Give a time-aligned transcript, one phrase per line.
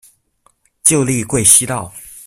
[0.83, 1.93] 旧隶贵西道。